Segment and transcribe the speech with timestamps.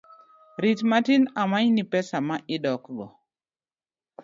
[0.63, 3.05] Rit matin amany ni pesa ma idok go